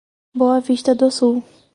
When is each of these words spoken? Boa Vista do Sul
Boa 0.35 0.59
Vista 0.59 0.95
do 0.95 1.11
Sul 1.11 1.43